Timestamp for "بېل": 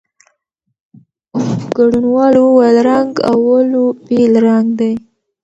4.05-4.33